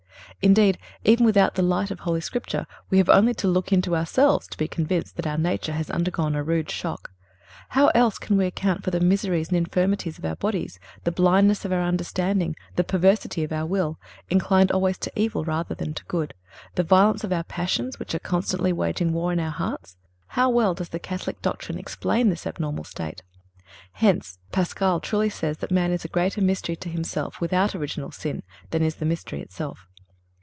[0.43, 4.47] Indeed, even without the light of Holy Scripture, we have only to look into ourselves
[4.47, 7.11] to be convinced that our nature has undergone a rude shock.
[7.69, 11.63] How else can we account for the miseries and infirmities of our bodies, the blindness
[11.63, 16.81] of our understanding, the perversity of our will—inclined always to evil rather than to good—the
[16.83, 19.95] violence of our passions, which are constantly waging war in our hearts?
[20.29, 23.21] How well does the Catholic doctrine explain this abnormal state.
[23.91, 28.41] Hence, Paschal truly says that man is a greater mystery to himself without original sin
[28.71, 29.85] than is the mystery itself.